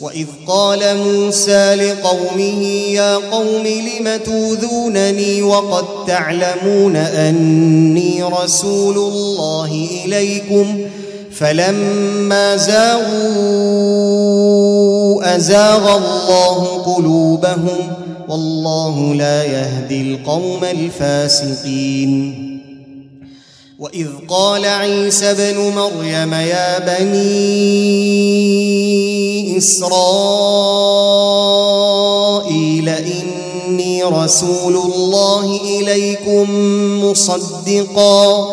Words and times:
واذ 0.00 0.26
قال 0.46 0.96
موسى 0.96 1.74
لقومه 1.74 2.62
يا 2.92 3.14
قوم 3.16 3.66
لم 3.66 4.16
توذونني 4.24 5.42
وقد 5.42 5.84
تعلمون 6.06 6.96
اني 6.96 8.22
رسول 8.22 8.96
الله 8.96 9.88
اليكم 10.04 10.80
فلما 11.32 12.56
زاغوا 12.56 13.08
ازاغ 15.36 15.96
الله 15.96 16.82
قلوبهم 16.94 17.92
والله 18.28 19.14
لا 19.14 19.44
يهدي 19.44 20.02
القوم 20.02 20.64
الفاسقين 20.64 22.47
واذ 23.78 24.08
قال 24.28 24.64
عيسى 24.64 25.30
ابن 25.30 25.58
مريم 25.58 26.34
يا 26.34 26.78
بني 26.78 27.18
اسرائيل 29.58 30.18
اني 32.88 34.04
رسول 34.04 34.76
الله 34.76 35.60
اليكم 35.80 36.50
مصدقا 37.04 38.48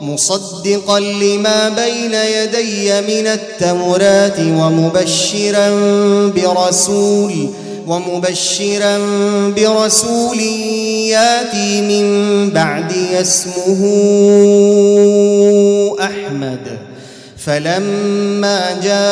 مصدقا 0.00 1.00
لما 1.00 1.68
بين 1.68 2.14
يدي 2.14 3.00
من 3.00 3.26
التوراه 3.26 4.38
ومبشرا 4.38 5.70
برسول 6.36 7.50
ومبشرا 7.90 8.98
برسول 9.56 10.40
ياتي 11.10 11.80
من 11.82 12.06
بعدي 12.50 13.20
اسمه 13.20 13.80
أحمد. 16.00 16.78
فلما 17.46 18.80
جاءهم 18.82 19.02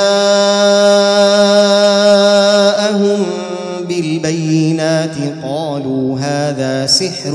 بالبينات 3.88 5.16
قالوا 5.42 6.18
هذا 6.20 6.86
سحر 6.86 7.34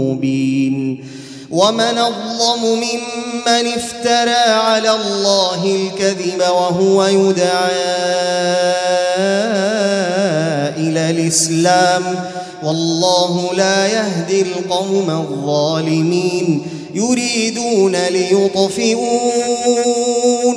مبين. 0.00 1.04
ومن 1.50 1.80
أظلم 1.80 2.62
ممن 2.64 3.66
افترى 3.66 4.44
على 4.50 4.90
الله 4.90 5.76
الكذب 5.76 6.40
وهو 6.40 7.04
يدعى 7.04 8.26
إلى 10.96 11.10
الإسلام 11.10 12.02
والله 12.62 13.54
لا 13.56 13.86
يهدي 13.86 14.42
القوم 14.42 15.10
الظالمين 15.10 16.62
يريدون 16.94 17.96
ليطفئوا 18.10 19.20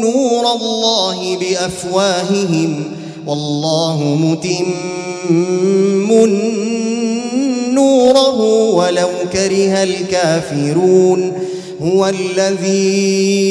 نور 0.02 0.52
الله 0.56 1.38
بأفواههم 1.38 2.84
والله 3.28 4.04
متم 4.22 4.74
نوره 7.74 8.40
ولو 8.76 9.10
كره 9.34 9.84
الكافرون 9.84 11.34
هو 11.82 12.08
الذي 12.08 13.50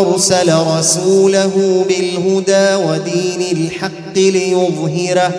أرسل 0.00 0.52
رسوله 0.78 1.84
بالهدى 1.88 2.74
ودين 2.74 3.42
الحق 3.56 4.16
ليظهره 4.16 5.32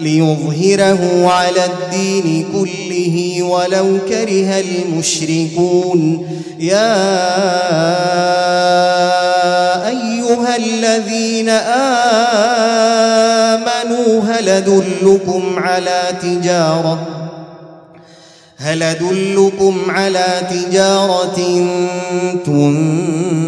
ليظهره 0.00 1.26
على 1.30 1.60
الدين 1.64 2.46
كله 2.52 3.42
ولو 3.42 3.98
كره 4.08 4.60
المشركون. 4.60 6.26
يا 6.58 6.98
أيها 9.88 10.56
الذين 10.56 11.48
آمنوا 13.48 14.22
هل 14.22 14.48
أدلكم 14.48 15.58
على 15.58 16.02
تجارة؟ 16.22 17.18
هل 18.56 18.82
أدلكم 18.82 19.78
على 19.88 20.26
تجارة 20.50 21.36
تنجيكم 22.46 23.47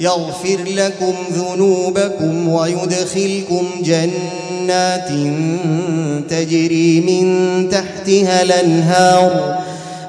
يغفر 0.00 0.58
لكم 0.66 1.14
ذنوبكم 1.32 2.48
ويدخلكم 2.48 3.66
جنات 3.82 5.08
تجري 6.30 7.00
من 7.00 7.68
تحتها 7.70 8.42
الأنهار 8.42 9.58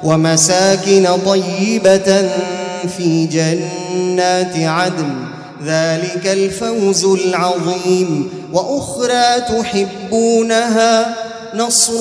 ومساكن 0.04 1.08
طيبة 1.26 2.30
في 2.98 3.26
جنات 3.26 4.56
عدن. 4.56 5.14
ذلك 5.66 6.28
الفوز 6.28 7.06
العظيم. 7.06 8.30
وأخرى 8.54 9.42
تحبونها 9.42 11.16
نصر 11.56 11.94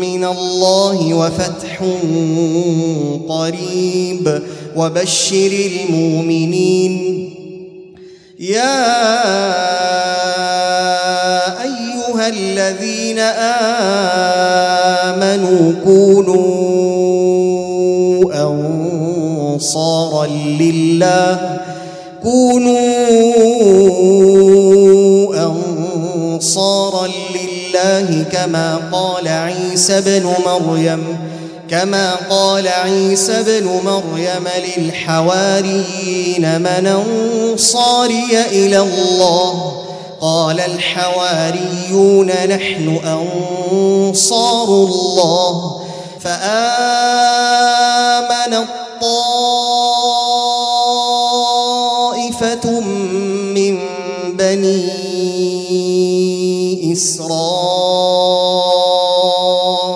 من 0.00 0.24
الله 0.24 1.14
وفتح 1.14 1.84
قريب. 3.28 4.42
وبشر 4.76 5.52
المؤمنين. 5.90 7.30
يا 8.40 8.84
أيها 11.62 12.28
الذين 12.28 13.18
آمنوا 15.18 15.72
كونوا 15.84 16.44
أنصارا 19.54 20.26
لله. 20.60 21.60
كونوا 22.22 22.74
أنصارا 25.46 27.06
لله. 27.06 27.43
كما 28.32 28.80
قال 28.92 29.28
عيسى 29.28 29.98
ابن 29.98 30.32
مريم 30.46 31.18
كما 31.70 32.14
قال 32.30 32.68
عيسى 32.68 33.40
ابن 33.40 33.80
مريم 33.84 34.48
للحواريين 34.76 36.60
من 36.60 36.86
أنصاري 36.86 38.40
إلى 38.50 38.78
الله. 38.78 39.82
قال 40.20 40.60
الحواريون 40.60 42.26
نحن 42.26 42.98
أنصار 43.04 44.68
الله. 44.68 45.80
فآمن 46.20 47.24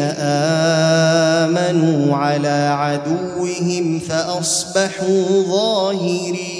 آمنوا 1.47 2.15
على 2.15 2.69
عدوهم 2.79 3.99
فأصبحوا 3.99 5.43
ظاهرين. 5.49 6.56